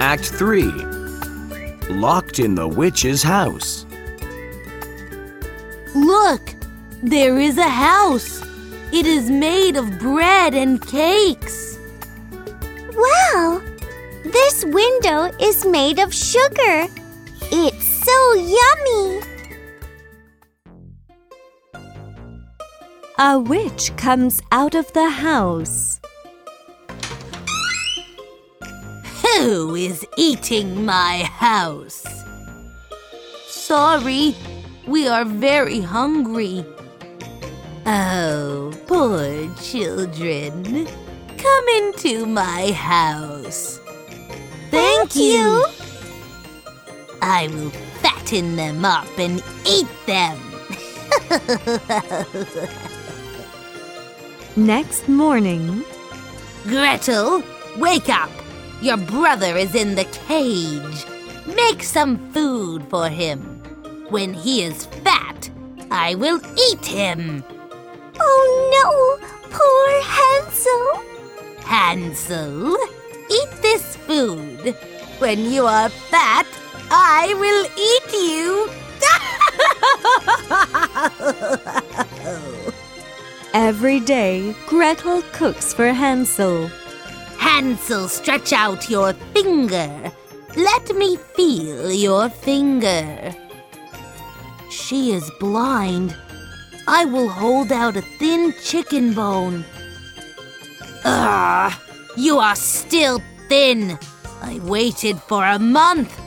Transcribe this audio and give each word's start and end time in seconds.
Act 0.00 0.24
3 0.24 0.62
Locked 1.88 2.38
in 2.38 2.54
the 2.54 2.66
Witch's 2.66 3.22
House. 3.22 3.86
Look! 5.94 6.54
There 7.02 7.38
is 7.38 7.58
a 7.58 7.68
house. 7.68 8.42
It 8.92 9.06
is 9.06 9.30
made 9.30 9.76
of 9.76 9.98
bread 9.98 10.54
and 10.54 10.80
cakes. 10.84 11.78
Wow! 12.94 13.62
This 14.24 14.64
window 14.64 15.30
is 15.40 15.64
made 15.64 15.98
of 15.98 16.14
sugar. 16.14 16.88
It's 17.52 17.86
so 17.86 18.34
yummy. 18.34 19.20
A 23.18 23.38
witch 23.38 23.94
comes 23.96 24.42
out 24.50 24.74
of 24.74 24.92
the 24.92 25.08
house. 25.08 26.00
Who 29.44 29.74
is 29.74 30.06
eating 30.16 30.86
my 30.86 31.22
house? 31.24 32.02
Sorry, 33.46 34.34
we 34.86 35.06
are 35.06 35.26
very 35.26 35.80
hungry. 35.82 36.64
Oh, 37.84 38.72
poor 38.86 39.54
children. 39.56 40.86
Come 41.36 41.68
into 41.76 42.24
my 42.24 42.72
house. 42.72 43.80
Thank, 44.70 45.14
you. 45.14 45.66
I 47.20 47.48
will 47.48 47.68
fatten 48.00 48.56
them 48.56 48.82
up 48.82 49.18
and 49.18 49.42
eat 49.68 49.88
them. 50.06 50.38
Next 54.56 55.06
morning, 55.06 55.84
Gretel, 56.62 57.42
wake 57.76 58.08
up! 58.08 58.30
Your 58.84 58.98
brother 58.98 59.56
is 59.56 59.74
in 59.74 59.94
the 59.94 60.04
cage. 60.28 61.06
Make 61.46 61.82
some 61.82 62.18
food 62.32 62.84
for 62.90 63.08
him. 63.08 63.40
When 64.10 64.34
he 64.34 64.62
is 64.62 64.84
fat, 65.02 65.48
I 65.90 66.16
will 66.16 66.38
eat 66.68 66.84
him. 66.84 67.42
Oh 68.20 68.46
no! 68.76 69.16
Poor 69.48 70.02
Hansel. 70.02 71.02
Hansel, 71.64 72.76
eat 73.30 73.62
this 73.62 73.96
food. 73.96 74.76
When 75.18 75.50
you 75.50 75.64
are 75.64 75.88
fat, 75.88 76.46
I 76.90 77.32
will 77.40 77.64
eat 77.88 78.12
you. 78.12 78.68
every 83.54 84.00
day, 84.00 84.54
Gretel 84.66 85.22
cooks 85.32 85.72
for 85.72 85.90
Hansel. 85.90 86.68
Hansel, 87.44 88.08
stretch 88.08 88.54
out 88.54 88.88
your 88.88 89.12
finger. 89.34 90.10
Let 90.56 90.96
me 90.96 91.18
feel 91.36 91.92
your 91.92 92.30
finger. 92.30 93.34
She 94.70 95.12
is 95.12 95.30
blind. 95.38 96.16
I 96.88 97.04
will 97.04 97.28
hold 97.28 97.70
out 97.70 97.98
a 97.98 98.02
thin 98.18 98.54
chicken 98.62 99.12
bone. 99.12 99.62
Ugh, 101.04 101.72
you 102.16 102.38
are 102.38 102.56
still 102.56 103.20
thin. 103.50 103.98
I 104.40 104.58
waited 104.60 105.18
for 105.18 105.44
a 105.44 105.58
month. 105.58 106.18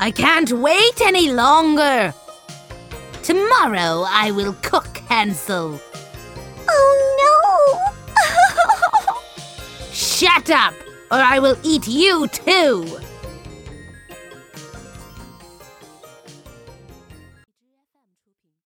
I 0.00 0.10
can't 0.10 0.50
wait 0.50 1.00
any 1.00 1.30
longer. 1.30 2.12
Tomorrow 3.22 4.06
I 4.08 4.32
will 4.32 4.54
cook 4.60 4.98
Hansel. 5.08 5.80
Shut 10.46 10.56
up, 10.56 10.74
or 11.10 11.16
I 11.18 11.38
will 11.38 11.56
eat 11.62 11.88
you 11.88 12.28
too. 12.28 12.98